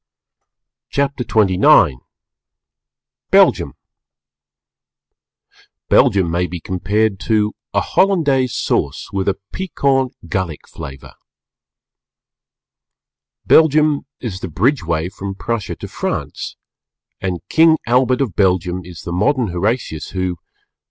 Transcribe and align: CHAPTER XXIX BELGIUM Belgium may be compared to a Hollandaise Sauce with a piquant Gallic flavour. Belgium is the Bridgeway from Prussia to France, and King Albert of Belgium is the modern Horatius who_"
CHAPTER 0.89 1.23
XXIX 1.23 1.97
BELGIUM 3.29 3.73
Belgium 5.89 6.31
may 6.31 6.47
be 6.47 6.59
compared 6.59 7.19
to 7.19 7.53
a 7.71 7.81
Hollandaise 7.81 8.51
Sauce 8.55 9.11
with 9.13 9.27
a 9.27 9.35
piquant 9.53 10.13
Gallic 10.27 10.67
flavour. 10.67 11.13
Belgium 13.45 14.07
is 14.19 14.39
the 14.39 14.47
Bridgeway 14.47 15.07
from 15.13 15.35
Prussia 15.35 15.75
to 15.75 15.87
France, 15.87 16.55
and 17.21 17.47
King 17.47 17.77
Albert 17.85 18.21
of 18.21 18.35
Belgium 18.35 18.81
is 18.83 19.03
the 19.03 19.13
modern 19.13 19.49
Horatius 19.49 20.09
who_" 20.09 20.33